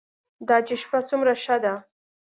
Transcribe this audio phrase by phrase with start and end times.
[0.47, 1.73] دا چې شپه څومره ښه ده.